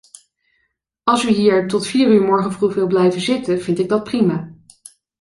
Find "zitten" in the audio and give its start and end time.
3.21-3.61